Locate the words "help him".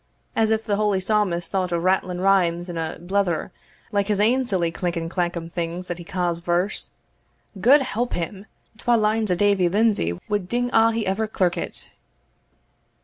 7.81-8.47